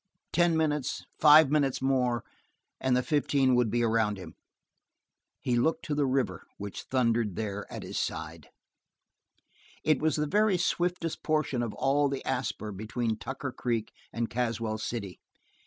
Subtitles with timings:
[0.33, 2.23] Ten minutes, five minutes more
[2.79, 4.33] and the fifteen would be around him.
[5.41, 8.49] He looked to the river which thundered there at his side.
[9.83, 14.79] It was the very swiftest portion of all the Asper between Tucker Creek and Caswell
[14.79, 15.19] City.